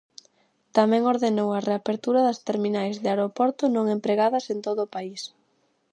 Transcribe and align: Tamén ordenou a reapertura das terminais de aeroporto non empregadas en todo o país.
Tamén 0.77 1.03
ordenou 1.13 1.49
a 1.53 1.63
reapertura 1.69 2.25
das 2.27 2.41
terminais 2.47 2.95
de 3.03 3.09
aeroporto 3.11 3.63
non 3.75 3.85
empregadas 3.95 4.45
en 4.53 4.59
todo 4.65 4.79
o 4.83 4.91
país. 4.95 5.21